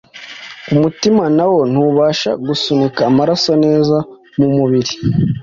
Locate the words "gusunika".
2.45-3.01